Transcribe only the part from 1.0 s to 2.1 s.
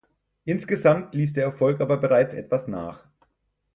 ließ der Erfolg aber